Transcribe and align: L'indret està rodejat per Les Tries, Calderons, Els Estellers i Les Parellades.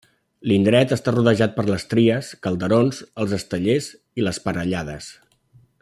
L'indret 0.51 0.93
està 0.95 1.11
rodejat 1.15 1.53
per 1.59 1.65
Les 1.67 1.85
Tries, 1.91 2.31
Calderons, 2.47 3.03
Els 3.25 3.37
Estellers 3.39 3.91
i 4.23 4.27
Les 4.29 4.41
Parellades. 4.49 5.13